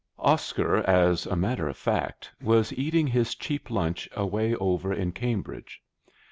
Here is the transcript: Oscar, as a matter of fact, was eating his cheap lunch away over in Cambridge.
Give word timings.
Oscar, 0.17 0.77
as 0.89 1.27
a 1.27 1.35
matter 1.35 1.69
of 1.69 1.77
fact, 1.77 2.31
was 2.41 2.73
eating 2.73 3.05
his 3.05 3.35
cheap 3.35 3.69
lunch 3.69 4.09
away 4.13 4.55
over 4.55 4.91
in 4.91 5.11
Cambridge. 5.11 5.79